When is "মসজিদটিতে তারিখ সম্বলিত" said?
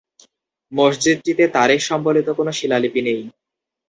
0.71-2.27